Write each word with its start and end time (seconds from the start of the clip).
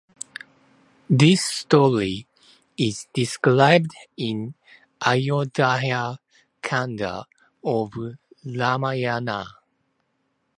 This 1.11 1.45
story 1.45 2.25
is 2.75 3.05
described 3.13 3.91
in 4.17 4.55
Ayodhya 5.05 6.17
Kanda 6.63 7.25
of 7.63 7.91
"Ramayana". 8.43 9.45